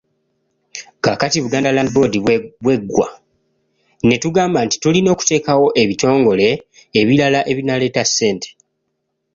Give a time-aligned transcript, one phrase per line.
[1.03, 2.13] Kaakati Buganda Land Board
[2.63, 3.07] bw’eggwa,
[4.07, 6.47] ne tugamba nti tulina okuteekawo ebitongole
[6.99, 8.49] ebirala ebinaaleeta ssente.